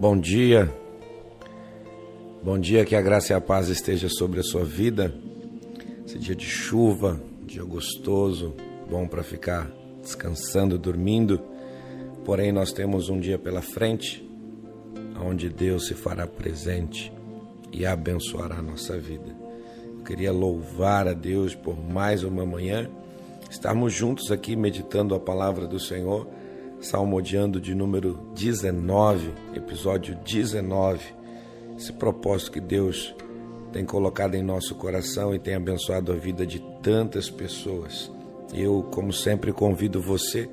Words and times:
Bom 0.00 0.18
dia. 0.18 0.74
Bom 2.42 2.58
dia, 2.58 2.86
que 2.86 2.96
a 2.96 3.02
graça 3.02 3.34
e 3.34 3.36
a 3.36 3.40
paz 3.40 3.68
esteja 3.68 4.08
sobre 4.08 4.40
a 4.40 4.42
sua 4.42 4.64
vida. 4.64 5.14
Esse 6.06 6.18
dia 6.18 6.34
de 6.34 6.46
chuva, 6.46 7.20
dia 7.44 7.62
gostoso, 7.62 8.54
bom 8.88 9.06
para 9.06 9.22
ficar 9.22 9.70
descansando, 10.00 10.78
dormindo. 10.78 11.38
Porém, 12.24 12.50
nós 12.50 12.72
temos 12.72 13.10
um 13.10 13.20
dia 13.20 13.38
pela 13.38 13.60
frente 13.60 14.26
onde 15.22 15.50
Deus 15.50 15.88
se 15.88 15.92
fará 15.92 16.26
presente 16.26 17.12
e 17.70 17.84
abençoará 17.84 18.56
a 18.56 18.62
nossa 18.62 18.98
vida. 18.98 19.36
Eu 19.98 20.02
queria 20.02 20.32
louvar 20.32 21.08
a 21.08 21.12
Deus 21.12 21.54
por 21.54 21.78
mais 21.78 22.24
uma 22.24 22.46
manhã, 22.46 22.88
estarmos 23.50 23.92
juntos 23.92 24.32
aqui 24.32 24.56
meditando 24.56 25.14
a 25.14 25.20
palavra 25.20 25.66
do 25.66 25.78
Senhor 25.78 26.26
salmodiando 26.80 27.60
de 27.60 27.74
número 27.74 28.18
19, 28.34 29.30
episódio 29.54 30.16
19. 30.24 31.00
Esse 31.76 31.92
propósito 31.92 32.52
que 32.52 32.60
Deus 32.60 33.14
tem 33.72 33.84
colocado 33.84 34.34
em 34.34 34.42
nosso 34.42 34.74
coração 34.74 35.34
e 35.34 35.38
tem 35.38 35.54
abençoado 35.54 36.12
a 36.12 36.16
vida 36.16 36.46
de 36.46 36.60
tantas 36.82 37.28
pessoas. 37.30 38.10
Eu, 38.52 38.82
como 38.90 39.12
sempre, 39.12 39.52
convido 39.52 40.00
você 40.00 40.48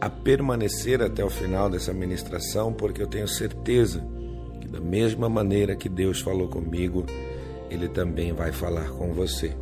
a 0.00 0.08
permanecer 0.08 1.02
até 1.02 1.24
o 1.24 1.30
final 1.30 1.68
dessa 1.68 1.92
ministração, 1.92 2.72
porque 2.72 3.02
eu 3.02 3.06
tenho 3.06 3.26
certeza 3.26 4.04
que, 4.60 4.68
da 4.68 4.80
mesma 4.80 5.28
maneira 5.28 5.74
que 5.74 5.88
Deus 5.88 6.20
falou 6.20 6.48
comigo, 6.48 7.04
Ele 7.70 7.88
também 7.88 8.32
vai 8.32 8.52
falar 8.52 8.90
com 8.90 9.12
você. 9.12 9.52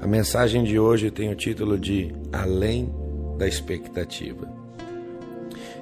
A 0.00 0.06
mensagem 0.06 0.64
de 0.64 0.78
hoje 0.78 1.10
tem 1.10 1.30
o 1.30 1.36
título 1.36 1.78
de 1.78 2.14
Além 2.32 2.92
da 3.38 3.46
Expectativa. 3.46 4.59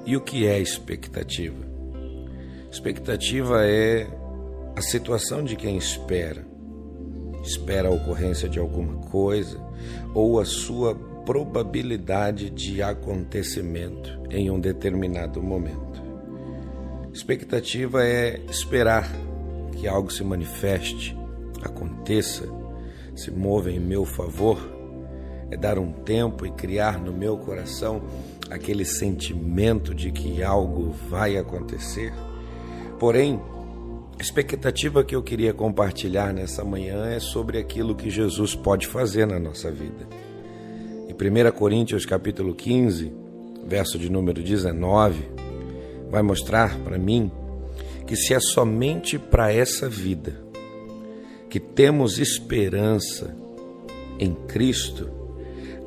E 0.07 0.17
o 0.17 0.21
que 0.21 0.47
é 0.47 0.59
expectativa? 0.59 1.67
Expectativa 2.71 3.67
é 3.67 4.07
a 4.77 4.81
situação 4.81 5.43
de 5.43 5.57
quem 5.57 5.77
espera. 5.77 6.47
Espera 7.43 7.89
a 7.89 7.91
ocorrência 7.91 8.49
de 8.49 8.59
alguma 8.59 8.97
coisa 9.09 9.61
ou 10.15 10.41
a 10.41 10.45
sua 10.45 10.95
probabilidade 11.25 12.51
de 12.51 12.83
acontecimento 12.83 14.19
em 14.31 14.51
um 14.51 14.59
determinado 14.59 15.43
momento. 15.43 16.03
Expectativa 17.13 18.05
é 18.05 18.41
esperar 18.49 19.11
que 19.73 19.89
algo 19.89 20.13
se 20.13 20.25
manifeste, 20.25 21.17
aconteça, 21.63 22.49
se 23.15 23.31
mova 23.31 23.71
em 23.71 23.81
meu 23.81 24.05
favor, 24.05 24.59
é 25.51 25.57
dar 25.57 25.79
um 25.79 25.93
tempo 25.93 26.47
e 26.47 26.51
criar 26.51 26.99
no 26.99 27.13
meu 27.13 27.37
coração 27.39 28.03
aquele 28.51 28.85
sentimento 28.85 29.95
de 29.95 30.11
que 30.11 30.43
algo 30.43 30.91
vai 31.09 31.37
acontecer. 31.37 32.13
Porém, 32.99 33.41
a 34.19 34.23
expectativa 34.23 35.05
que 35.05 35.15
eu 35.15 35.23
queria 35.23 35.53
compartilhar 35.53 36.33
nessa 36.33 36.65
manhã 36.65 37.07
é 37.07 37.21
sobre 37.21 37.59
aquilo 37.59 37.95
que 37.95 38.11
Jesus 38.11 38.55
pode 38.55 38.87
fazer 38.87 39.27
na 39.27 39.39
nossa 39.39 39.71
vida. 39.71 40.09
Em 41.09 41.13
1 41.13 41.53
Coríntios 41.53 42.05
capítulo 42.05 42.55
15, 42.55 43.13
verso 43.67 43.99
de 43.99 44.11
número 44.11 44.43
19, 44.43 45.23
vai 46.11 46.23
mostrar 46.23 46.79
para 46.81 46.99
mim 46.99 47.31
que 48.07 48.17
se 48.17 48.33
é 48.33 48.41
somente 48.41 49.19
para 49.19 49.53
essa 49.53 49.89
vida 49.89 50.49
que 51.49 51.59
temos 51.59 52.19
esperança 52.19 53.35
em 54.19 54.35
Cristo, 54.35 55.11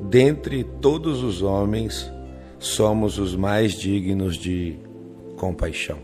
dentre 0.00 0.64
todos 0.64 1.22
os 1.22 1.42
homens, 1.42 2.11
somos 2.62 3.18
os 3.18 3.34
mais 3.34 3.72
dignos 3.72 4.36
de 4.36 4.78
compaixão. 5.36 5.98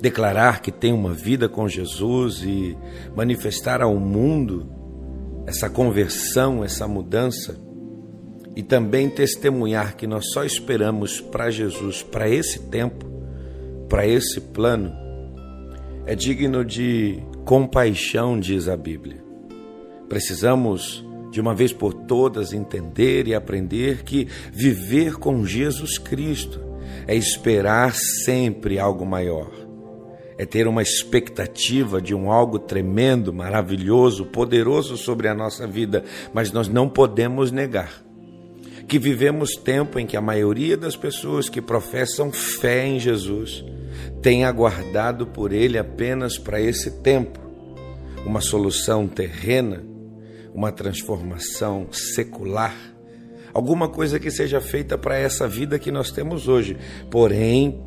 Declarar 0.00 0.60
que 0.60 0.72
tem 0.72 0.92
uma 0.92 1.12
vida 1.12 1.48
com 1.48 1.68
Jesus 1.68 2.42
e 2.42 2.76
manifestar 3.14 3.82
ao 3.82 3.96
mundo 3.96 4.66
essa 5.46 5.68
conversão, 5.68 6.64
essa 6.64 6.88
mudança, 6.88 7.60
e 8.56 8.62
também 8.62 9.10
testemunhar 9.10 9.96
que 9.96 10.06
nós 10.06 10.30
só 10.32 10.44
esperamos 10.44 11.20
para 11.20 11.50
Jesus, 11.50 12.02
para 12.02 12.28
esse 12.28 12.60
tempo, 12.60 13.04
para 13.88 14.06
esse 14.06 14.40
plano, 14.40 14.92
é 16.06 16.14
digno 16.14 16.64
de 16.64 17.22
compaixão, 17.44 18.38
diz 18.38 18.68
a 18.68 18.76
Bíblia. 18.76 19.22
Precisamos 20.08 21.04
de 21.34 21.40
uma 21.40 21.52
vez 21.52 21.72
por 21.72 21.92
todas 21.92 22.52
entender 22.52 23.26
e 23.26 23.34
aprender 23.34 24.04
que 24.04 24.28
viver 24.52 25.16
com 25.16 25.44
Jesus 25.44 25.98
Cristo 25.98 26.60
é 27.08 27.16
esperar 27.16 27.92
sempre 27.92 28.78
algo 28.78 29.04
maior. 29.04 29.50
É 30.38 30.46
ter 30.46 30.68
uma 30.68 30.80
expectativa 30.80 32.00
de 32.00 32.14
um 32.14 32.30
algo 32.30 32.60
tremendo, 32.60 33.32
maravilhoso, 33.32 34.26
poderoso 34.26 34.96
sobre 34.96 35.26
a 35.26 35.34
nossa 35.34 35.66
vida, 35.66 36.04
mas 36.32 36.52
nós 36.52 36.68
não 36.68 36.88
podemos 36.88 37.50
negar 37.50 38.04
que 38.86 38.98
vivemos 38.98 39.56
tempo 39.56 39.98
em 39.98 40.06
que 40.06 40.16
a 40.16 40.20
maioria 40.20 40.76
das 40.76 40.94
pessoas 40.94 41.48
que 41.48 41.60
professam 41.60 42.30
fé 42.30 42.86
em 42.86 43.00
Jesus 43.00 43.64
tem 44.22 44.44
aguardado 44.44 45.26
por 45.26 45.52
ele 45.52 45.78
apenas 45.78 46.36
para 46.36 46.60
esse 46.60 47.00
tempo 47.00 47.40
uma 48.26 48.42
solução 48.42 49.08
terrena 49.08 49.93
uma 50.54 50.70
transformação 50.70 51.88
secular, 51.90 52.76
alguma 53.52 53.88
coisa 53.88 54.20
que 54.20 54.30
seja 54.30 54.60
feita 54.60 54.96
para 54.96 55.18
essa 55.18 55.48
vida 55.48 55.78
que 55.78 55.90
nós 55.90 56.12
temos 56.12 56.46
hoje. 56.46 56.76
Porém, 57.10 57.82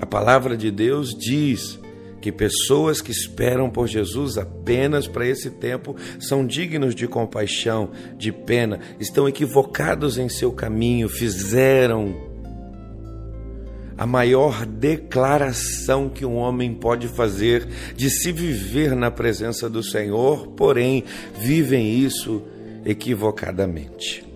a 0.00 0.06
palavra 0.06 0.56
de 0.56 0.70
Deus 0.70 1.10
diz 1.10 1.80
que 2.20 2.30
pessoas 2.30 3.00
que 3.00 3.10
esperam 3.10 3.68
por 3.68 3.88
Jesus 3.88 4.38
apenas 4.38 5.08
para 5.08 5.26
esse 5.26 5.50
tempo 5.50 5.96
são 6.20 6.46
dignos 6.46 6.94
de 6.94 7.08
compaixão, 7.08 7.90
de 8.16 8.30
pena, 8.30 8.78
estão 9.00 9.28
equivocados 9.28 10.16
em 10.16 10.28
seu 10.28 10.52
caminho, 10.52 11.08
fizeram 11.08 12.31
a 14.02 14.06
maior 14.06 14.66
declaração 14.66 16.08
que 16.08 16.26
um 16.26 16.34
homem 16.34 16.74
pode 16.74 17.06
fazer 17.06 17.68
de 17.94 18.10
se 18.10 18.32
viver 18.32 18.96
na 18.96 19.12
presença 19.12 19.70
do 19.70 19.80
Senhor, 19.80 20.48
porém 20.56 21.04
vivem 21.38 22.00
isso 22.00 22.42
equivocadamente. 22.84 24.26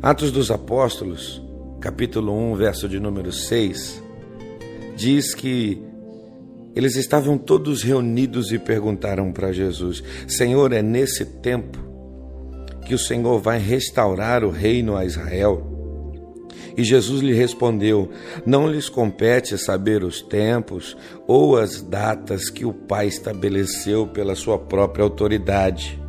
Atos 0.00 0.32
dos 0.32 0.50
Apóstolos, 0.50 1.38
capítulo 1.82 2.32
1, 2.32 2.54
verso 2.54 2.88
de 2.88 2.98
número 2.98 3.30
6, 3.30 4.02
diz 4.96 5.34
que 5.34 5.82
eles 6.74 6.96
estavam 6.96 7.36
todos 7.36 7.82
reunidos 7.82 8.52
e 8.52 8.58
perguntaram 8.58 9.30
para 9.32 9.52
Jesus: 9.52 10.02
Senhor, 10.26 10.72
é 10.72 10.80
nesse 10.80 11.26
tempo 11.26 11.78
que 12.86 12.94
o 12.94 12.98
Senhor 12.98 13.38
vai 13.38 13.58
restaurar 13.58 14.42
o 14.42 14.50
reino 14.50 14.96
a 14.96 15.04
Israel? 15.04 15.77
E 16.78 16.84
Jesus 16.84 17.20
lhe 17.22 17.34
respondeu: 17.34 18.08
Não 18.46 18.70
lhes 18.70 18.88
compete 18.88 19.58
saber 19.58 20.04
os 20.04 20.22
tempos 20.22 20.96
ou 21.26 21.56
as 21.56 21.82
datas 21.82 22.48
que 22.48 22.64
o 22.64 22.72
Pai 22.72 23.08
estabeleceu 23.08 24.06
pela 24.06 24.36
sua 24.36 24.56
própria 24.56 25.02
autoridade, 25.02 26.00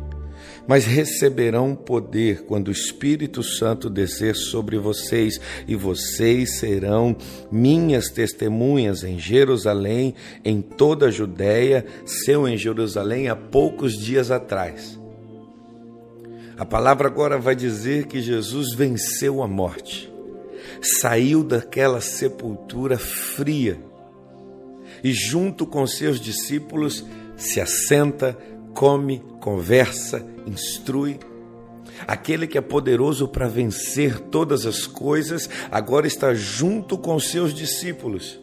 mas 0.68 0.86
receberão 0.86 1.74
poder 1.74 2.42
quando 2.42 2.68
o 2.68 2.70
Espírito 2.70 3.42
Santo 3.42 3.90
descer 3.90 4.36
sobre 4.36 4.78
vocês, 4.78 5.40
e 5.66 5.74
vocês 5.74 6.58
serão 6.58 7.16
minhas 7.50 8.08
testemunhas 8.08 9.02
em 9.02 9.18
Jerusalém, 9.18 10.14
em 10.44 10.62
toda 10.62 11.06
a 11.06 11.10
Judéia, 11.10 11.84
seu 12.06 12.46
em 12.46 12.56
Jerusalém 12.56 13.28
há 13.28 13.34
poucos 13.34 13.98
dias 13.98 14.30
atrás. 14.30 14.96
A 16.56 16.64
palavra 16.64 17.08
agora 17.08 17.38
vai 17.38 17.56
dizer 17.56 18.06
que 18.06 18.22
Jesus 18.22 18.72
venceu 18.76 19.42
a 19.42 19.48
morte 19.48 20.09
saiu 20.80 21.42
daquela 21.42 22.00
sepultura 22.00 22.98
fria 22.98 23.78
e, 25.02 25.12
junto 25.12 25.66
com 25.66 25.86
seus 25.86 26.20
discípulos, 26.20 27.04
se 27.36 27.60
assenta, 27.60 28.36
come, 28.74 29.22
conversa, 29.40 30.24
instrui. 30.46 31.18
Aquele 32.06 32.46
que 32.46 32.58
é 32.58 32.60
poderoso 32.60 33.28
para 33.28 33.48
vencer 33.48 34.18
todas 34.18 34.66
as 34.66 34.86
coisas, 34.86 35.48
agora 35.70 36.06
está 36.06 36.34
junto 36.34 36.96
com 36.96 37.18
seus 37.18 37.52
discípulos 37.52 38.38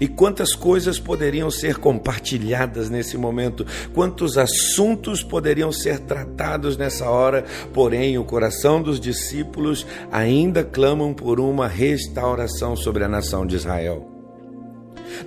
e 0.00 0.08
quantas 0.08 0.54
coisas 0.54 0.98
poderiam 0.98 1.50
ser 1.50 1.76
compartilhadas 1.76 2.90
nesse 2.90 3.16
momento, 3.16 3.66
quantos 3.92 4.38
assuntos 4.38 5.22
poderiam 5.22 5.70
ser 5.70 6.00
tratados 6.00 6.76
nessa 6.76 7.08
hora, 7.08 7.44
porém 7.72 8.18
o 8.18 8.24
coração 8.24 8.82
dos 8.82 8.98
discípulos 8.98 9.86
ainda 10.10 10.64
clamam 10.64 11.12
por 11.12 11.40
uma 11.40 11.68
restauração 11.68 12.76
sobre 12.76 13.04
a 13.04 13.08
nação 13.08 13.46
de 13.46 13.56
Israel. 13.56 14.10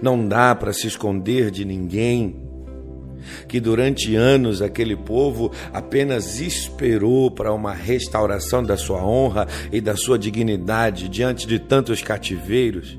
Não 0.02 0.28
dá 0.28 0.54
para 0.54 0.74
se 0.74 0.88
esconder 0.88 1.50
de 1.50 1.66
ninguém 1.66 2.48
que 3.48 3.60
durante 3.60 4.16
anos 4.16 4.62
aquele 4.62 4.96
povo 4.96 5.52
apenas 5.74 6.40
esperou 6.40 7.30
para 7.30 7.54
uma 7.54 7.74
restauração 7.74 8.64
da 8.64 8.78
sua 8.78 9.06
honra 9.06 9.46
e 9.72 9.82
da 9.82 9.96
sua 9.96 10.18
dignidade 10.18 11.10
diante 11.10 11.46
de 11.46 11.60
tantos 11.60 12.02
cativeiros 12.02 12.98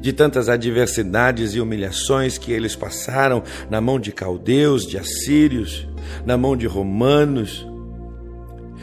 de 0.00 0.12
tantas 0.12 0.48
adversidades 0.48 1.54
e 1.54 1.60
humilhações 1.60 2.38
que 2.38 2.52
eles 2.52 2.74
passaram 2.74 3.42
na 3.68 3.80
mão 3.80 3.98
de 3.98 4.12
caldeus, 4.12 4.86
de 4.86 4.98
assírios, 4.98 5.86
na 6.24 6.36
mão 6.36 6.56
de 6.56 6.66
romanos, 6.66 7.66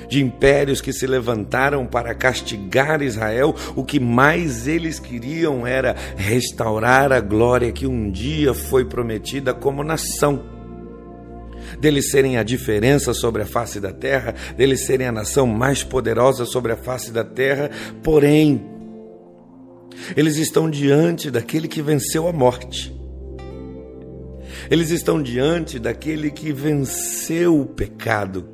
de 0.08 0.24
impérios 0.24 0.80
que 0.82 0.94
se 0.94 1.06
levantaram 1.06 1.86
para 1.86 2.16
castigar 2.16 3.02
Israel, 3.02 3.54
o 3.76 3.84
que 3.84 4.00
mais 4.00 4.68
eles 4.68 5.00
queriam 5.00 5.68
era 5.68 5.96
restaurar 6.16 7.12
a 7.12 7.20
glória 7.20 7.72
que 7.72 7.86
um 7.86 8.10
dia 8.10 8.54
foi 8.54 8.86
prometida 8.86 9.54
como 9.54 9.84
nação. 9.84 10.58
Deles 11.80 12.10
serem 12.10 12.38
a 12.38 12.44
diferença 12.44 13.14
sobre 13.14 13.42
a 13.42 13.46
face 13.46 13.80
da 13.80 13.92
terra, 13.92 14.34
deles 14.56 14.86
serem 14.86 15.08
a 15.08 15.12
nação 15.12 15.46
mais 15.46 15.84
poderosa 15.84 16.46
sobre 16.46 16.72
a 16.72 16.78
face 16.78 17.12
da 17.12 17.26
terra, 17.26 17.70
porém, 18.02 18.77
eles 20.16 20.38
estão 20.38 20.70
diante 20.70 21.30
daquele 21.32 21.68
que 21.68 21.82
venceu 21.82 22.28
a 22.28 22.34
morte. 22.34 22.96
Eles 24.70 24.90
estão 24.90 25.22
diante 25.22 25.80
daquele 25.80 26.30
que 26.30 26.52
venceu 26.52 27.60
o 27.60 27.66
pecado 27.66 28.50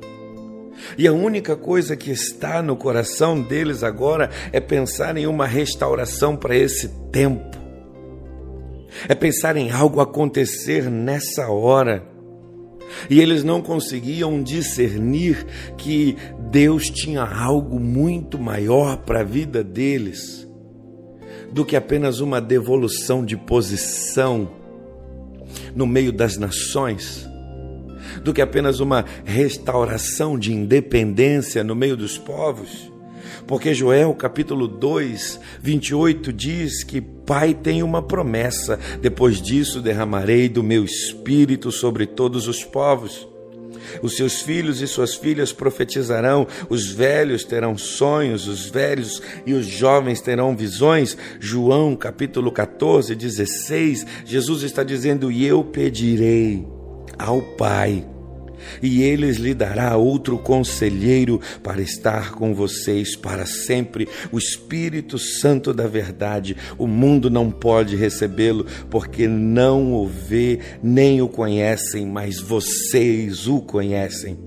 e 0.96 1.06
a 1.06 1.12
única 1.12 1.56
coisa 1.56 1.96
que 1.96 2.10
está 2.10 2.62
no 2.62 2.76
coração 2.76 3.40
deles 3.40 3.82
agora 3.82 4.30
é 4.52 4.60
pensar 4.60 5.16
em 5.16 5.26
uma 5.26 5.46
restauração 5.46 6.36
para 6.36 6.56
esse 6.56 6.88
tempo. 7.10 7.56
É 9.08 9.14
pensar 9.14 9.56
em 9.56 9.70
algo 9.70 10.00
acontecer 10.00 10.90
nessa 10.90 11.48
hora. 11.48 12.04
E 13.10 13.20
eles 13.20 13.42
não 13.42 13.60
conseguiam 13.60 14.42
discernir 14.42 15.44
que 15.76 16.16
Deus 16.50 16.90
tinha 16.90 17.22
algo 17.22 17.80
muito 17.80 18.38
maior 18.38 18.98
para 18.98 19.20
a 19.20 19.24
vida 19.24 19.64
deles 19.64 20.43
do 21.54 21.64
que 21.64 21.76
apenas 21.76 22.18
uma 22.18 22.40
devolução 22.40 23.24
de 23.24 23.36
posição 23.36 24.50
no 25.72 25.86
meio 25.86 26.12
das 26.12 26.36
nações 26.36 27.28
do 28.24 28.34
que 28.34 28.42
apenas 28.42 28.80
uma 28.80 29.04
restauração 29.24 30.38
de 30.38 30.52
independência 30.52 31.62
no 31.62 31.74
meio 31.74 31.96
dos 31.96 32.18
povos. 32.18 32.92
Porque 33.46 33.72
Joel 33.72 34.12
capítulo 34.14 34.66
2, 34.66 35.40
28 35.60 36.32
diz 36.32 36.82
que 36.82 37.00
Pai 37.00 37.54
tem 37.54 37.82
uma 37.82 38.02
promessa: 38.02 38.78
depois 39.00 39.40
disso 39.40 39.80
derramarei 39.80 40.48
do 40.48 40.62
meu 40.62 40.84
espírito 40.84 41.70
sobre 41.70 42.04
todos 42.04 42.48
os 42.48 42.64
povos. 42.64 43.28
Os 44.02 44.16
seus 44.16 44.40
filhos 44.42 44.80
e 44.80 44.86
suas 44.86 45.14
filhas 45.14 45.52
profetizarão, 45.52 46.46
os 46.68 46.90
velhos 46.90 47.44
terão 47.44 47.76
sonhos, 47.76 48.46
os 48.46 48.66
velhos 48.66 49.22
e 49.46 49.52
os 49.52 49.66
jovens 49.66 50.20
terão 50.20 50.56
visões. 50.56 51.16
João 51.40 51.96
capítulo 51.96 52.50
14, 52.50 53.14
16, 53.14 54.06
Jesus 54.24 54.62
está 54.62 54.82
dizendo: 54.82 55.30
E 55.30 55.46
eu 55.46 55.64
pedirei 55.64 56.66
ao 57.18 57.40
Pai, 57.42 58.04
e 58.82 59.02
ele 59.02 59.30
lhe 59.32 59.54
dará 59.54 59.96
outro 59.96 60.38
conselheiro 60.38 61.40
para 61.62 61.82
estar 61.82 62.32
com 62.32 62.54
vocês 62.54 63.16
para 63.16 63.46
sempre, 63.46 64.08
o 64.30 64.38
Espírito 64.38 65.18
Santo 65.18 65.72
da 65.72 65.86
verdade. 65.86 66.56
O 66.78 66.86
mundo 66.86 67.30
não 67.30 67.50
pode 67.50 67.96
recebê-lo, 67.96 68.66
porque 68.90 69.26
não 69.26 69.92
o 69.94 70.06
vê 70.06 70.60
nem 70.82 71.20
o 71.20 71.28
conhecem, 71.28 72.06
mas 72.06 72.40
vocês 72.40 73.46
o 73.46 73.60
conhecem, 73.60 74.38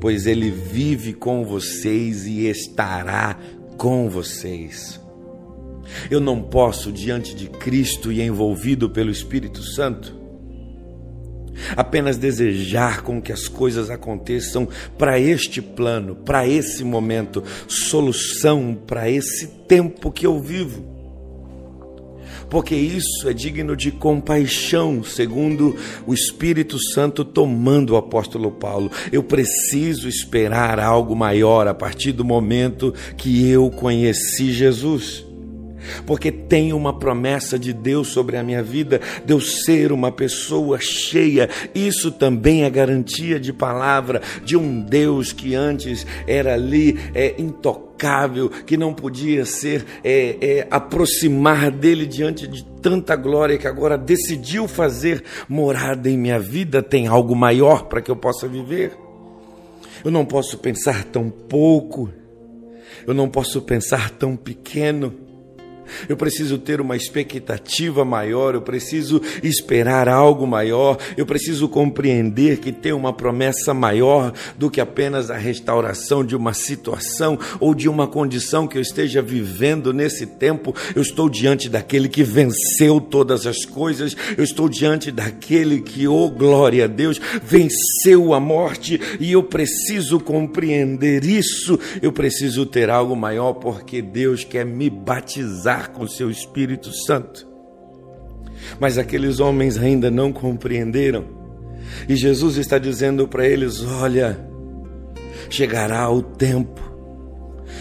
pois 0.00 0.26
ele 0.26 0.50
vive 0.50 1.12
com 1.12 1.44
vocês 1.44 2.26
e 2.26 2.46
estará 2.46 3.38
com 3.76 4.08
vocês. 4.08 5.00
Eu 6.10 6.20
não 6.20 6.42
posso, 6.42 6.90
diante 6.90 7.34
de 7.34 7.48
Cristo 7.48 8.10
e 8.10 8.20
envolvido 8.20 8.90
pelo 8.90 9.10
Espírito 9.10 9.62
Santo, 9.62 10.15
apenas 11.76 12.16
desejar 12.16 13.02
com 13.02 13.20
que 13.20 13.32
as 13.32 13.48
coisas 13.48 13.90
aconteçam 13.90 14.68
para 14.98 15.18
este 15.18 15.60
plano, 15.60 16.14
para 16.16 16.46
esse 16.46 16.84
momento, 16.84 17.42
solução 17.68 18.76
para 18.86 19.10
esse 19.10 19.46
tempo 19.68 20.10
que 20.10 20.26
eu 20.26 20.40
vivo. 20.40 20.96
Porque 22.48 22.76
isso 22.76 23.28
é 23.28 23.32
digno 23.32 23.76
de 23.76 23.90
compaixão, 23.90 25.02
segundo 25.02 25.74
o 26.06 26.14
Espírito 26.14 26.78
Santo 26.78 27.24
tomando 27.24 27.90
o 27.94 27.96
apóstolo 27.96 28.52
Paulo. 28.52 28.90
Eu 29.10 29.22
preciso 29.22 30.08
esperar 30.08 30.78
algo 30.78 31.16
maior 31.16 31.66
a 31.66 31.74
partir 31.74 32.12
do 32.12 32.24
momento 32.24 32.94
que 33.16 33.48
eu 33.50 33.68
conheci 33.70 34.52
Jesus 34.52 35.25
porque 36.06 36.30
tem 36.30 36.72
uma 36.72 36.98
promessa 36.98 37.58
de 37.58 37.72
Deus 37.72 38.08
sobre 38.08 38.36
a 38.36 38.42
minha 38.42 38.62
vida, 38.62 39.00
de 39.24 39.32
eu 39.32 39.40
ser 39.40 39.92
uma 39.92 40.10
pessoa 40.10 40.78
cheia. 40.80 41.48
Isso 41.74 42.10
também 42.10 42.64
é 42.64 42.70
garantia 42.70 43.38
de 43.38 43.52
palavra 43.52 44.20
de 44.44 44.56
um 44.56 44.80
Deus 44.80 45.32
que 45.32 45.54
antes 45.54 46.06
era 46.26 46.54
ali 46.54 46.98
é, 47.14 47.34
intocável, 47.38 48.48
que 48.48 48.76
não 48.76 48.92
podia 48.92 49.44
ser 49.44 49.84
é, 50.04 50.36
é, 50.40 50.66
aproximar 50.70 51.70
dele 51.70 52.06
diante 52.06 52.46
de 52.46 52.64
tanta 52.64 53.16
glória 53.16 53.58
que 53.58 53.66
agora 53.66 53.98
decidiu 53.98 54.68
fazer 54.68 55.22
morada 55.48 56.08
em 56.08 56.16
minha 56.16 56.38
vida. 56.38 56.82
Tem 56.82 57.06
algo 57.06 57.34
maior 57.34 57.84
para 57.84 58.00
que 58.00 58.10
eu 58.10 58.16
possa 58.16 58.46
viver. 58.46 58.92
Eu 60.04 60.10
não 60.10 60.24
posso 60.24 60.58
pensar 60.58 61.04
tão 61.04 61.28
pouco. 61.28 62.08
Eu 63.06 63.14
não 63.14 63.28
posso 63.28 63.62
pensar 63.62 64.10
tão 64.10 64.36
pequeno 64.36 65.25
eu 66.08 66.16
preciso 66.16 66.58
ter 66.58 66.80
uma 66.80 66.96
expectativa 66.96 68.04
maior, 68.04 68.54
eu 68.54 68.62
preciso 68.62 69.20
esperar 69.42 70.08
algo 70.08 70.46
maior, 70.46 70.98
eu 71.16 71.26
preciso 71.26 71.68
compreender 71.68 72.58
que 72.58 72.72
tem 72.72 72.92
uma 72.92 73.12
promessa 73.12 73.74
maior 73.74 74.32
do 74.56 74.70
que 74.70 74.80
apenas 74.80 75.30
a 75.30 75.36
restauração 75.36 76.24
de 76.24 76.36
uma 76.36 76.52
situação 76.52 77.38
ou 77.60 77.74
de 77.74 77.88
uma 77.88 78.06
condição 78.06 78.66
que 78.66 78.78
eu 78.78 78.82
esteja 78.82 79.20
vivendo 79.22 79.92
nesse 79.92 80.26
tempo. 80.26 80.74
Eu 80.94 81.02
estou 81.02 81.28
diante 81.28 81.68
daquele 81.68 82.08
que 82.08 82.22
venceu 82.22 83.00
todas 83.00 83.46
as 83.46 83.64
coisas, 83.64 84.16
eu 84.36 84.44
estou 84.44 84.68
diante 84.68 85.10
daquele 85.10 85.80
que, 85.80 86.06
oh 86.06 86.28
glória 86.28 86.84
a 86.84 86.88
Deus, 86.88 87.20
venceu 87.42 88.34
a 88.34 88.40
morte 88.40 89.00
e 89.20 89.32
eu 89.32 89.42
preciso 89.42 90.20
compreender 90.20 91.24
isso. 91.24 91.78
Eu 92.00 92.12
preciso 92.12 92.66
ter 92.66 92.90
algo 92.90 93.16
maior 93.16 93.54
porque 93.54 94.00
Deus 94.00 94.44
quer 94.44 94.64
me 94.64 94.88
batizar 94.88 95.75
com 95.84 96.06
seu 96.06 96.30
Espírito 96.30 96.92
Santo. 96.92 97.46
Mas 98.80 98.98
aqueles 98.98 99.40
homens 99.40 99.78
ainda 99.78 100.10
não 100.10 100.32
compreenderam. 100.32 101.24
E 102.08 102.16
Jesus 102.16 102.56
está 102.56 102.78
dizendo 102.78 103.28
para 103.28 103.46
eles: 103.46 103.82
Olha, 103.84 104.38
chegará 105.50 106.10
o 106.10 106.22
tempo 106.22 106.86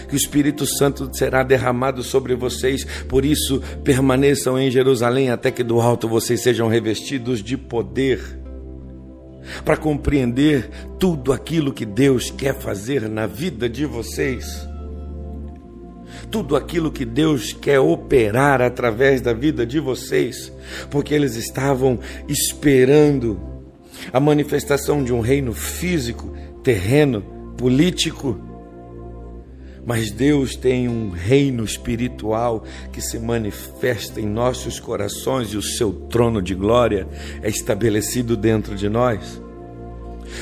que 0.07 0.15
o 0.15 0.17
Espírito 0.17 0.65
Santo 0.65 1.09
será 1.13 1.41
derramado 1.43 2.03
sobre 2.03 2.35
vocês, 2.35 2.83
por 3.07 3.25
isso 3.25 3.61
permaneçam 3.83 4.59
em 4.59 4.69
Jerusalém 4.69 5.29
até 5.29 5.49
que 5.49 5.63
do 5.63 5.79
alto 5.79 6.07
vocês 6.07 6.41
sejam 6.41 6.67
revestidos 6.67 7.41
de 7.41 7.57
poder, 7.57 8.19
para 9.63 9.77
compreender 9.77 10.69
tudo 10.99 11.31
aquilo 11.31 11.73
que 11.73 11.85
Deus 11.85 12.29
quer 12.29 12.55
fazer 12.55 13.09
na 13.09 13.25
vida 13.25 13.69
de 13.69 13.85
vocês 13.85 14.67
tudo 16.29 16.55
aquilo 16.55 16.91
que 16.91 17.05
Deus 17.05 17.53
quer 17.53 17.79
operar 17.79 18.61
através 18.61 19.21
da 19.21 19.33
vida 19.33 19.65
de 19.65 19.79
vocês, 19.79 20.51
porque 20.89 21.13
eles 21.13 21.35
estavam 21.35 21.99
esperando 22.27 23.39
a 24.11 24.19
manifestação 24.19 25.03
de 25.03 25.13
um 25.13 25.19
reino 25.19 25.53
físico, 25.53 26.35
terreno, 26.63 27.21
político. 27.57 28.39
Mas 29.85 30.09
Deus 30.09 30.55
tem 30.55 30.89
um 30.89 31.11
reino 31.11 31.63
espiritual 31.63 32.63
que 32.91 33.01
se 33.01 33.19
manifesta 33.19 34.19
em 34.19 34.25
nossos 34.25 34.79
corações 34.79 35.49
e 35.49 35.57
o 35.57 35.61
seu 35.61 35.93
trono 35.93 36.41
de 36.41 36.55
glória 36.55 37.07
é 37.41 37.49
estabelecido 37.49 38.35
dentro 38.35 38.75
de 38.75 38.89
nós. 38.89 39.41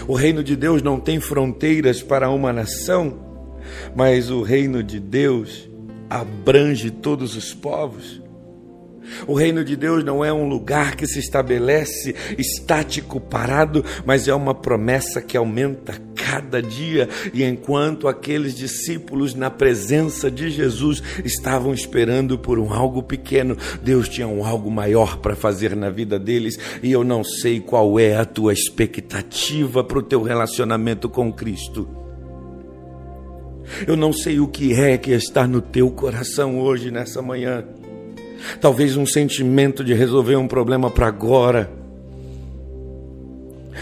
O 0.07 0.13
reino 0.13 0.43
de 0.43 0.55
Deus 0.55 0.81
não 0.81 0.97
tem 0.97 1.19
fronteiras 1.19 2.01
para 2.01 2.29
uma 2.29 2.53
nação, 2.53 3.19
mas 3.93 4.29
o 4.29 4.41
reino 4.41 4.81
de 4.81 4.99
Deus 4.99 5.69
abrange 6.09 6.91
todos 6.91 7.35
os 7.35 7.53
povos. 7.53 8.23
O 9.27 9.33
reino 9.33 9.63
de 9.63 9.75
Deus 9.75 10.03
não 10.03 10.23
é 10.23 10.31
um 10.31 10.47
lugar 10.47 10.95
que 10.95 11.05
se 11.05 11.19
estabelece 11.19 12.15
estático, 12.37 13.19
parado, 13.19 13.83
mas 14.05 14.27
é 14.27 14.33
uma 14.33 14.55
promessa 14.55 15.21
que 15.21 15.35
aumenta 15.35 16.01
cada 16.15 16.61
dia. 16.61 17.09
E 17.33 17.43
enquanto 17.43 18.07
aqueles 18.07 18.55
discípulos, 18.55 19.33
na 19.33 19.49
presença 19.49 20.31
de 20.31 20.49
Jesus, 20.49 21.03
estavam 21.23 21.73
esperando 21.73 22.37
por 22.37 22.57
um 22.57 22.73
algo 22.73 23.03
pequeno, 23.03 23.57
Deus 23.81 24.07
tinha 24.07 24.27
um 24.27 24.45
algo 24.45 24.71
maior 24.71 25.17
para 25.17 25.35
fazer 25.35 25.75
na 25.75 25.89
vida 25.89 26.17
deles. 26.17 26.57
E 26.81 26.91
eu 26.91 27.03
não 27.03 27.23
sei 27.23 27.59
qual 27.59 27.99
é 27.99 28.15
a 28.15 28.25
tua 28.25 28.53
expectativa 28.53 29.83
para 29.83 29.99
o 29.99 30.03
teu 30.03 30.21
relacionamento 30.21 31.09
com 31.09 31.31
Cristo. 31.31 32.02
Eu 33.87 33.95
não 33.95 34.13
sei 34.13 34.39
o 34.39 34.47
que 34.47 34.73
é 34.73 34.97
que 34.97 35.11
está 35.11 35.47
no 35.47 35.61
teu 35.61 35.89
coração 35.89 36.59
hoje, 36.59 36.91
nessa 36.91 37.21
manhã. 37.21 37.63
Talvez 38.59 38.95
um 38.95 39.05
sentimento 39.05 39.83
de 39.83 39.93
resolver 39.93 40.35
um 40.35 40.47
problema 40.47 40.89
para 40.89 41.07
agora. 41.07 41.71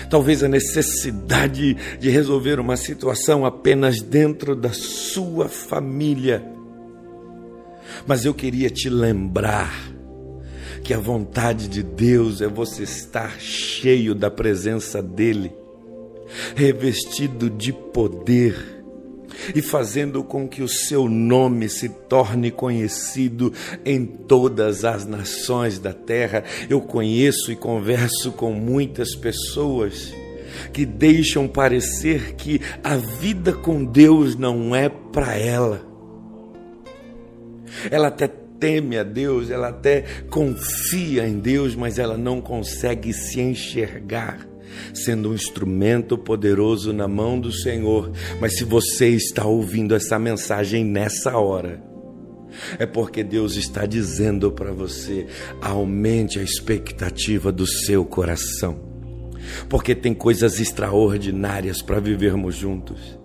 Talvez 0.10 0.44
a 0.44 0.48
necessidade 0.48 1.76
de 2.00 2.10
resolver 2.10 2.60
uma 2.60 2.78
situação 2.78 3.46
apenas 3.46 4.02
dentro 4.02 4.56
da 4.56 4.72
sua 4.72 5.48
família. 5.48 6.44
Mas 8.06 8.26
eu 8.26 8.34
queria 8.34 8.70
te 8.70 8.90
lembrar 8.90 9.92
que 10.84 10.94
a 10.94 11.00
vontade 11.00 11.68
de 11.68 11.84
Deus 11.84 12.42
é 12.42 12.48
você 12.48 12.84
estar 12.84 13.40
cheio 13.40 14.16
da 14.16 14.32
presença 14.32 15.02
dEle, 15.02 15.52
revestido 16.56 17.50
de 17.50 17.72
poder 17.72 18.81
e 19.56 19.62
fazendo 19.62 20.24
com 20.24 20.48
que 20.48 20.62
o 20.62 20.68
seu 20.68 21.08
nome 21.08 21.70
se 21.70 21.90
torne 21.90 22.52
conhecido 22.52 23.54
em 23.86 24.06
todas 24.06 24.86
as 24.86 25.06
nações 25.06 25.80
da 25.80 25.94
terra. 25.94 26.44
Eu 26.70 26.82
conheço 26.82 27.52
e 27.52 27.56
converso 27.56 28.32
com 28.32 28.52
muitas 28.52 29.16
pessoas 29.16 30.14
que 30.74 30.86
deixam 30.86 31.48
parecer 31.48 32.36
que 32.36 32.62
a 32.84 32.96
vida 32.98 33.54
com 33.54 33.84
Deus 33.84 34.36
não 34.36 34.76
é 34.76 34.90
para 34.90 35.36
ela. 35.36 35.82
Ela 37.90 38.10
até 38.10 38.28
teme 38.28 38.98
a 38.98 39.04
Deus, 39.04 39.50
ela 39.50 39.70
até 39.70 40.04
confia 40.30 41.28
em 41.28 41.40
Deus, 41.40 41.74
mas 41.74 41.98
ela 41.98 42.18
não 42.18 42.40
consegue 42.42 43.12
se 43.12 43.42
enxergar 43.42 44.51
sendo 44.94 45.32
um 45.32 45.34
instrumento 45.34 46.18
poderoso 46.18 46.94
na 46.94 47.08
mão 47.08 47.40
do 47.40 47.52
Senhor. 47.52 48.12
Mas 48.40 48.58
se 48.58 48.64
você 48.64 49.10
está 49.10 49.46
ouvindo 49.46 49.96
essa 49.96 50.18
mensagem 50.18 50.84
nessa 50.84 51.38
hora, 51.38 51.82
é 52.78 52.86
porque 52.86 53.24
Deus 53.24 53.56
está 53.56 53.86
dizendo 53.86 54.52
para 54.52 54.72
você: 54.72 55.28
aumente 55.62 56.40
a 56.40 56.44
expectativa 56.44 57.52
do 57.52 57.66
seu 57.66 58.04
coração, 58.04 58.80
porque 59.70 59.96
tem 59.96 60.14
coisas 60.14 60.60
extraordinárias 60.60 61.82
para 61.82 62.00
vivermos 62.00 62.56
juntos. 62.56 63.21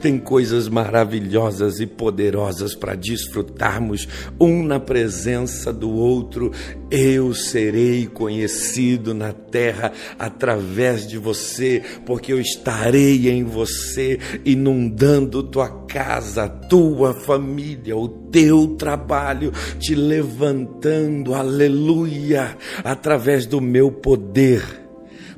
Tem 0.00 0.18
coisas 0.18 0.68
maravilhosas 0.68 1.80
e 1.80 1.86
poderosas 1.86 2.74
para 2.74 2.94
desfrutarmos 2.94 4.08
um 4.40 4.62
na 4.62 4.80
presença 4.80 5.72
do 5.72 5.90
outro. 5.90 6.52
Eu 6.90 7.34
serei 7.34 8.06
conhecido 8.06 9.14
na 9.14 9.32
terra 9.32 9.92
através 10.18 11.06
de 11.06 11.18
você, 11.18 11.82
porque 12.04 12.32
eu 12.32 12.40
estarei 12.40 13.28
em 13.28 13.44
você, 13.44 14.18
inundando 14.44 15.42
tua 15.42 15.68
casa, 15.86 16.48
tua 16.48 17.14
família, 17.14 17.96
o 17.96 18.08
teu 18.08 18.68
trabalho, 18.76 19.52
te 19.78 19.94
levantando, 19.94 21.34
aleluia, 21.34 22.56
através 22.82 23.46
do 23.46 23.60
meu 23.60 23.90
poder, 23.90 24.62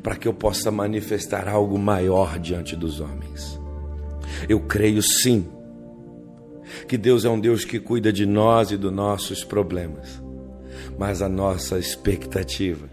para 0.03 0.17
que 0.17 0.27
eu 0.27 0.35
possa 0.35 0.71
manifestar 0.71 1.49
algo 1.49 1.79
maior 1.79 2.39
diante 2.39 2.75
dos 2.75 3.01
homens. 3.01 3.56
Eu 4.49 4.61
creio 4.61 5.03
sim 5.03 5.47
que 6.89 6.99
Deus 6.99 7.25
é 7.25 7.31
um 7.31 7.39
Deus 7.39 7.65
que 7.65 7.79
cuida 7.79 8.13
de 8.13 8.27
nós 8.27 8.71
e 8.71 8.77
dos 8.77 8.93
nossos 8.93 9.45
problemas, 9.45 10.23
mas 10.99 11.23
a 11.23 11.29
nossa 11.29 11.79
expectativa 11.79 12.89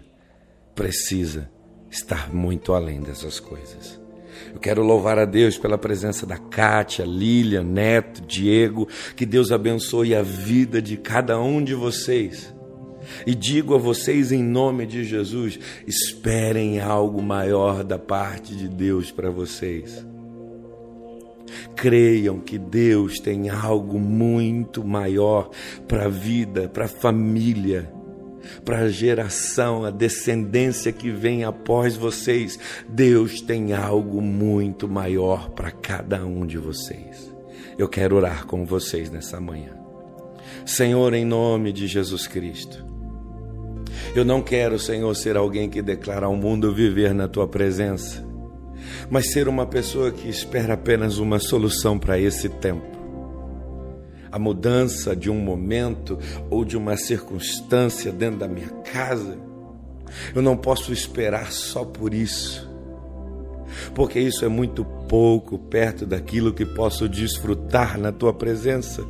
precisa 0.74 1.50
estar 1.90 2.32
muito 2.34 2.72
além 2.72 3.00
dessas 3.00 3.38
coisas. 3.38 4.00
Eu 4.52 4.58
quero 4.58 4.82
louvar 4.82 5.18
a 5.18 5.24
Deus 5.24 5.56
pela 5.56 5.78
presença 5.78 6.26
da 6.26 6.36
Kátia, 6.36 7.04
Lilian, 7.04 7.62
Neto, 7.62 8.20
Diego. 8.22 8.88
Que 9.16 9.24
Deus 9.24 9.52
abençoe 9.52 10.14
a 10.14 10.22
vida 10.22 10.82
de 10.82 10.96
cada 10.96 11.40
um 11.40 11.62
de 11.62 11.74
vocês. 11.74 12.52
E 13.26 13.34
digo 13.34 13.74
a 13.74 13.78
vocês 13.78 14.32
em 14.32 14.42
nome 14.42 14.86
de 14.86 15.04
Jesus: 15.04 15.58
esperem 15.86 16.80
algo 16.80 17.22
maior 17.22 17.84
da 17.84 17.98
parte 17.98 18.54
de 18.54 18.68
Deus 18.68 19.10
para 19.10 19.30
vocês. 19.30 20.04
Creiam 21.76 22.38
que 22.40 22.58
Deus 22.58 23.18
tem 23.18 23.50
algo 23.50 23.98
muito 23.98 24.84
maior 24.84 25.50
para 25.86 26.06
a 26.06 26.08
vida, 26.08 26.68
para 26.68 26.86
a 26.86 26.88
família, 26.88 27.92
para 28.64 28.80
a 28.80 28.88
geração, 28.88 29.84
a 29.84 29.90
descendência 29.90 30.92
que 30.92 31.10
vem 31.10 31.44
após 31.44 31.96
vocês. 31.96 32.58
Deus 32.88 33.40
tem 33.40 33.72
algo 33.72 34.20
muito 34.20 34.88
maior 34.88 35.50
para 35.50 35.70
cada 35.70 36.24
um 36.24 36.46
de 36.46 36.58
vocês. 36.58 37.32
Eu 37.76 37.88
quero 37.88 38.16
orar 38.16 38.46
com 38.46 38.64
vocês 38.64 39.10
nessa 39.10 39.40
manhã. 39.40 39.72
Senhor, 40.64 41.12
em 41.12 41.24
nome 41.24 41.72
de 41.72 41.86
Jesus 41.86 42.26
Cristo. 42.26 42.84
Eu 44.14 44.24
não 44.24 44.42
quero, 44.42 44.78
Senhor, 44.78 45.12
ser 45.14 45.36
alguém 45.36 45.68
que 45.68 45.82
declara 45.82 46.26
ao 46.26 46.36
mundo 46.36 46.72
viver 46.72 47.12
na 47.12 47.26
tua 47.26 47.48
presença 47.48 48.33
mas 49.10 49.32
ser 49.32 49.48
uma 49.48 49.66
pessoa 49.66 50.10
que 50.10 50.28
espera 50.28 50.74
apenas 50.74 51.18
uma 51.18 51.38
solução 51.38 51.98
para 51.98 52.18
esse 52.18 52.48
tempo. 52.48 52.94
A 54.30 54.38
mudança 54.38 55.14
de 55.14 55.30
um 55.30 55.38
momento 55.38 56.18
ou 56.50 56.64
de 56.64 56.76
uma 56.76 56.96
circunstância 56.96 58.10
dentro 58.10 58.40
da 58.40 58.48
minha 58.48 58.68
casa, 58.92 59.38
eu 60.34 60.42
não 60.42 60.56
posso 60.56 60.92
esperar 60.92 61.52
só 61.52 61.84
por 61.84 62.12
isso, 62.12 62.68
porque 63.94 64.18
isso 64.18 64.44
é 64.44 64.48
muito 64.48 64.84
pouco 65.08 65.58
perto 65.58 66.04
daquilo 66.04 66.52
que 66.52 66.66
posso 66.66 67.08
desfrutar 67.08 67.98
na 67.98 68.10
tua 68.10 68.32
presença. 68.32 69.04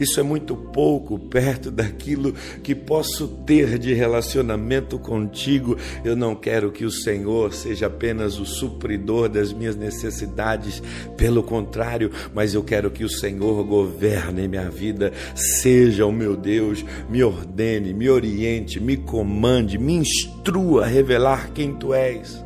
Isso 0.00 0.18
é 0.20 0.22
muito 0.22 0.56
pouco 0.56 1.18
perto 1.18 1.70
daquilo 1.70 2.32
que 2.62 2.74
posso 2.74 3.28
ter 3.46 3.78
de 3.78 3.94
relacionamento 3.94 4.98
contigo. 4.98 5.76
Eu 6.04 6.16
não 6.16 6.34
quero 6.34 6.70
que 6.70 6.84
o 6.84 6.90
Senhor 6.90 7.52
seja 7.52 7.86
apenas 7.86 8.38
o 8.38 8.46
supridor 8.46 9.28
das 9.28 9.52
minhas 9.52 9.76
necessidades, 9.76 10.82
pelo 11.16 11.42
contrário, 11.42 12.10
mas 12.34 12.54
eu 12.54 12.62
quero 12.62 12.90
que 12.90 13.04
o 13.04 13.08
Senhor 13.08 13.64
governe 13.64 14.48
minha 14.48 14.70
vida, 14.70 15.12
seja 15.34 16.06
o 16.06 16.12
meu 16.12 16.36
Deus, 16.36 16.84
me 17.08 17.22
ordene, 17.22 17.92
me 17.92 18.08
oriente, 18.08 18.80
me 18.80 18.96
comande, 18.96 19.78
me 19.78 19.94
instrua 19.94 20.84
a 20.84 20.88
revelar 20.88 21.50
quem 21.52 21.74
tu 21.74 21.92
és. 21.94 22.44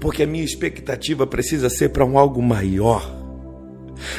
Porque 0.00 0.22
a 0.22 0.26
minha 0.26 0.44
expectativa 0.44 1.26
precisa 1.26 1.68
ser 1.68 1.90
para 1.90 2.04
um 2.04 2.18
algo 2.18 2.40
maior 2.42 3.21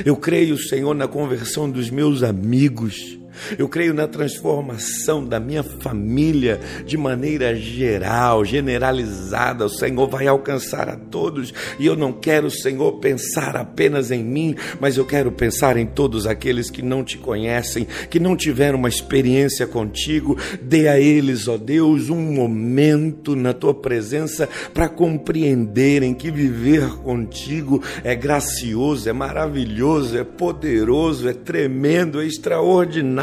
eu 0.05 0.15
creio, 0.15 0.57
Senhor, 0.57 0.93
na 0.93 1.07
conversão 1.07 1.69
dos 1.69 1.89
meus 1.89 2.23
amigos. 2.23 3.17
Eu 3.57 3.67
creio 3.67 3.93
na 3.93 4.07
transformação 4.07 5.23
da 5.23 5.39
minha 5.39 5.63
família 5.63 6.59
de 6.85 6.97
maneira 6.97 7.55
geral, 7.55 8.45
generalizada. 8.45 9.65
O 9.65 9.69
Senhor 9.69 10.07
vai 10.07 10.27
alcançar 10.27 10.89
a 10.89 10.95
todos 10.95 11.53
e 11.79 11.85
eu 11.85 11.95
não 11.95 12.11
quero, 12.11 12.49
Senhor, 12.49 12.99
pensar 12.99 13.55
apenas 13.55 14.11
em 14.11 14.23
mim, 14.23 14.55
mas 14.79 14.97
eu 14.97 15.05
quero 15.05 15.31
pensar 15.31 15.77
em 15.77 15.85
todos 15.85 16.27
aqueles 16.27 16.69
que 16.69 16.81
não 16.81 17.03
te 17.03 17.17
conhecem, 17.17 17.87
que 18.09 18.19
não 18.19 18.35
tiveram 18.35 18.77
uma 18.77 18.89
experiência 18.89 19.65
contigo. 19.65 20.37
Dê 20.61 20.87
a 20.87 20.99
eles, 20.99 21.47
ó 21.47 21.57
Deus, 21.57 22.09
um 22.09 22.33
momento 22.33 23.35
na 23.35 23.53
tua 23.53 23.73
presença 23.73 24.47
para 24.73 24.89
compreenderem 24.89 26.13
que 26.13 26.29
viver 26.31 26.87
contigo 26.97 27.81
é 28.03 28.15
gracioso, 28.15 29.09
é 29.09 29.13
maravilhoso, 29.13 30.17
é 30.17 30.23
poderoso, 30.23 31.27
é 31.27 31.33
tremendo, 31.33 32.21
é 32.21 32.25
extraordinário 32.25 33.22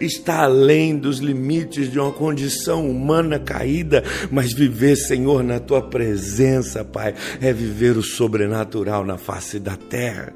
está 0.00 0.42
além 0.42 0.96
dos 0.96 1.18
limites 1.18 1.90
de 1.90 1.98
uma 1.98 2.12
condição 2.12 2.88
humana 2.88 3.38
caída, 3.38 4.02
mas 4.30 4.52
viver, 4.52 4.96
Senhor, 4.96 5.42
na 5.42 5.60
tua 5.60 5.82
presença, 5.82 6.84
Pai, 6.84 7.14
é 7.40 7.52
viver 7.52 7.96
o 7.96 8.02
sobrenatural 8.02 9.04
na 9.04 9.16
face 9.16 9.58
da 9.58 9.76
terra 9.76 10.34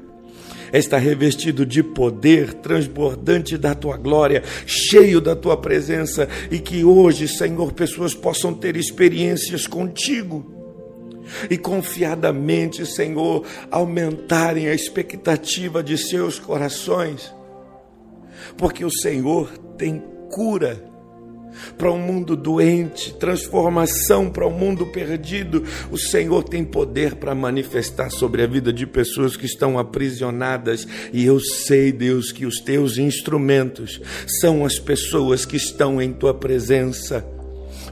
é 0.73 0.79
estar 0.79 0.97
revestido 0.97 1.67
de 1.67 1.83
poder, 1.83 2.51
transbordante 2.55 3.59
da 3.59 3.75
tua 3.75 3.95
glória, 3.95 4.41
cheio 4.65 5.21
da 5.21 5.35
tua 5.35 5.55
presença, 5.55 6.27
e 6.49 6.57
que 6.57 6.83
hoje, 6.83 7.27
Senhor, 7.27 7.71
pessoas 7.73 8.15
possam 8.15 8.51
ter 8.51 8.75
experiências 8.75 9.67
contigo. 9.67 10.51
E 11.47 11.59
confiadamente, 11.59 12.87
Senhor, 12.87 13.45
aumentarem 13.69 14.67
a 14.67 14.73
expectativa 14.73 15.83
de 15.83 15.95
seus 15.95 16.39
corações 16.39 17.31
porque 18.57 18.83
o 18.83 18.91
Senhor 18.91 19.49
tem 19.77 20.01
cura 20.29 20.93
para 21.77 21.91
um 21.91 21.99
mundo 21.99 22.35
doente, 22.35 23.13
transformação 23.13 24.29
para 24.29 24.47
um 24.47 24.51
mundo 24.51 24.87
perdido. 24.87 25.63
O 25.91 25.97
Senhor 25.97 26.43
tem 26.43 26.63
poder 26.63 27.15
para 27.15 27.35
manifestar 27.35 28.09
sobre 28.09 28.41
a 28.41 28.47
vida 28.47 28.73
de 28.73 28.85
pessoas 28.87 29.37
que 29.37 29.45
estão 29.45 29.77
aprisionadas, 29.77 30.87
e 31.11 31.25
eu 31.25 31.39
sei, 31.39 31.91
Deus, 31.91 32.31
que 32.31 32.45
os 32.45 32.59
teus 32.59 32.97
instrumentos 32.97 34.01
são 34.39 34.65
as 34.65 34.79
pessoas 34.79 35.45
que 35.45 35.57
estão 35.57 36.01
em 36.01 36.11
tua 36.11 36.33
presença 36.33 37.25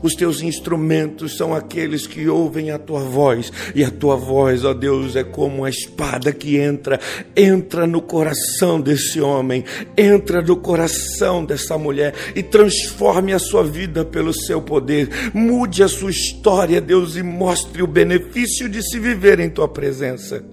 Os 0.02 0.16
teus 0.16 0.42
instrumentos 0.42 1.38
são 1.38 1.54
aqueles 1.54 2.08
que 2.08 2.28
ouvem 2.28 2.72
a 2.72 2.80
tua 2.80 3.02
voz, 3.02 3.52
e 3.76 3.84
a 3.84 3.92
tua 3.92 4.16
voz, 4.16 4.66
ó 4.66 4.74
Deus, 4.74 5.16
é 5.16 5.24
como 5.24 5.58
uma 5.58 5.70
espada 5.70 6.32
que 6.32 6.58
entra, 6.58 7.00
entra 7.36 7.86
no 7.86 8.02
coração 8.02 8.82
desse 8.82 9.22
homem, 9.22 9.64
entra 9.96 10.42
no 10.42 10.56
coração 10.56 11.46
dessa 11.46 11.78
mulher 11.78 12.14
e 12.36 12.42
transforme 12.42 13.34
a 13.34 13.40
sua 13.40 13.64
vida 13.64 14.04
pelo 14.04 14.34
seu 14.34 14.62
poder. 14.62 15.10
Mude 15.34 15.84
a 15.84 15.88
sua 15.88 16.10
história, 16.12 16.82
Deus, 16.82 17.16
e 17.16 17.24
mostre 17.24 17.84
o 17.84 17.88
benefício 17.88 18.68
de 18.68 18.82
se 18.82 19.00
viver 19.00 19.40
em 19.40 19.50
tua 19.50 19.68
presença. 19.68 20.44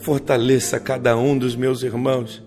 Fortaleça 0.00 0.78
cada 0.78 1.16
um 1.16 1.38
dos 1.38 1.56
meus 1.56 1.82
irmãos 1.82 2.42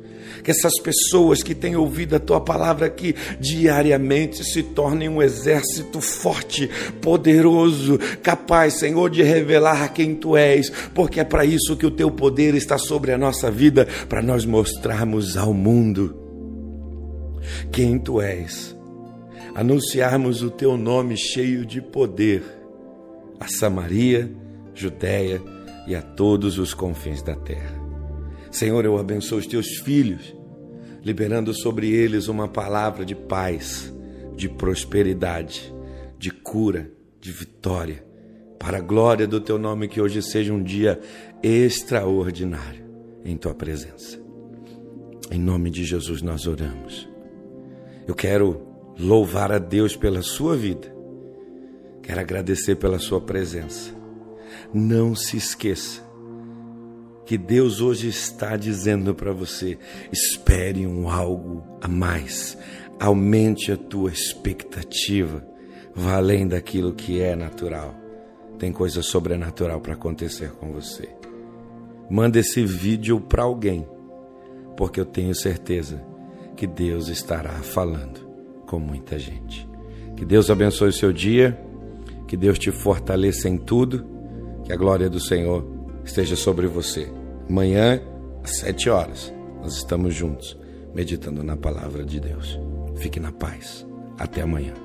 que 0.46 0.52
essas 0.52 0.80
pessoas 0.80 1.42
que 1.42 1.56
têm 1.56 1.76
ouvido 1.76 2.16
a 2.16 2.20
tua 2.20 2.40
palavra 2.40 2.86
aqui 2.86 3.16
diariamente 3.40 4.44
se 4.44 4.62
tornem 4.62 5.10
um 5.10 5.20
exército 5.20 6.00
forte, 6.00 6.70
poderoso, 7.02 7.98
capaz, 8.22 8.76
Senhor, 8.76 9.10
de 9.10 9.24
revelar 9.24 9.92
quem 9.92 10.14
tu 10.14 10.38
és, 10.38 10.70
porque 10.94 11.20
é 11.20 11.24
para 11.24 11.44
isso 11.44 11.76
que 11.76 11.86
o 11.88 11.90
teu 11.90 12.12
poder 12.12 12.54
está 12.54 12.78
sobre 12.78 13.12
a 13.12 13.18
nossa 13.18 13.50
vida, 13.50 13.88
para 14.08 14.22
nós 14.22 14.46
mostrarmos 14.46 15.36
ao 15.36 15.52
mundo 15.52 16.16
quem 17.72 17.98
tu 17.98 18.22
és, 18.22 18.76
anunciarmos 19.56 20.44
o 20.44 20.52
teu 20.52 20.78
nome 20.78 21.18
cheio 21.18 21.66
de 21.66 21.82
poder 21.82 22.44
a 23.40 23.48
Samaria, 23.48 24.32
Judéia 24.76 25.42
e 25.88 25.96
a 25.96 26.04
todos 26.04 26.60
os 26.60 26.72
confins 26.72 27.24
da 27.24 27.36
terra. 27.36 27.85
Senhor, 28.56 28.86
eu 28.86 28.98
abençoo 28.98 29.38
os 29.38 29.46
teus 29.46 29.80
filhos, 29.80 30.34
liberando 31.04 31.54
sobre 31.54 31.92
eles 31.92 32.30
uma 32.30 32.48
palavra 32.48 33.04
de 33.04 33.14
paz, 33.14 33.94
de 34.34 34.48
prosperidade, 34.48 35.76
de 36.18 36.32
cura, 36.32 36.90
de 37.20 37.34
vitória, 37.34 38.06
para 38.58 38.78
a 38.78 38.82
glória 38.82 39.28
do 39.28 39.42
teu 39.42 39.58
nome, 39.58 39.90
que 39.90 40.00
hoje 40.00 40.22
seja 40.22 40.54
um 40.54 40.64
dia 40.64 41.02
extraordinário 41.44 42.86
em 43.26 43.36
tua 43.36 43.54
presença. 43.54 44.18
Em 45.30 45.38
nome 45.38 45.70
de 45.70 45.84
Jesus 45.84 46.22
nós 46.22 46.48
oramos. 46.48 47.10
Eu 48.08 48.16
quero 48.16 48.66
louvar 48.98 49.52
a 49.52 49.60
Deus 49.60 49.98
pela 49.98 50.22
sua 50.22 50.56
vida. 50.56 50.96
Quero 52.02 52.22
agradecer 52.22 52.78
pela 52.78 53.00
sua 53.00 53.20
presença. 53.20 53.94
Não 54.74 55.14
se 55.14 55.36
esqueça 55.36 56.06
que 57.26 57.38
Deus 57.38 57.82
hoje 57.82 58.08
está 58.08 58.56
dizendo 58.56 59.16
para 59.16 59.34
você: 59.34 59.78
espere 60.12 60.86
um 60.86 61.10
algo 61.10 61.64
a 61.82 61.88
mais, 61.88 62.58
aumente 63.00 63.72
a 63.72 63.78
tua 63.78 64.12
expectativa, 64.12 65.46
vá 65.94 66.16
além 66.16 66.48
daquilo 66.48 66.94
que 66.94 67.20
é 67.20 67.36
natural. 67.36 67.96
Tem 68.60 68.72
coisa 68.72 69.02
sobrenatural 69.02 69.82
para 69.82 69.94
acontecer 69.94 70.52
com 70.52 70.72
você. 70.72 71.10
Manda 72.10 72.40
esse 72.40 72.64
vídeo 72.64 73.20
para 73.20 73.44
alguém, 73.44 73.86
porque 74.78 75.00
eu 75.00 75.06
tenho 75.06 75.36
certeza 75.36 76.02
que 76.56 76.68
Deus 76.68 77.10
estará 77.10 77.52
falando 77.52 78.26
com 78.66 78.80
muita 78.80 79.20
gente. 79.20 79.68
Que 80.16 80.24
Deus 80.24 80.50
abençoe 80.50 80.90
o 80.90 80.94
seu 80.94 81.12
dia, 81.12 81.60
que 82.28 82.38
Deus 82.38 82.58
te 82.58 82.72
fortaleça 82.72 83.50
em 83.50 83.58
tudo, 83.58 84.06
que 84.64 84.72
a 84.72 84.78
glória 84.78 85.10
do 85.10 85.20
Senhor 85.20 85.75
esteja 86.06 86.36
sobre 86.36 86.68
você. 86.68 87.12
Amanhã, 87.50 88.02
às 88.44 88.58
sete 88.58 88.90
horas, 88.90 89.34
nós 89.62 89.76
estamos 89.76 90.14
juntos, 90.14 90.58
meditando 90.94 91.44
na 91.44 91.58
palavra 91.58 92.06
de 92.06 92.20
Deus. 92.20 92.58
Fique 92.96 93.20
na 93.20 93.32
paz. 93.32 93.86
Até 94.18 94.42
amanhã. 94.42 94.85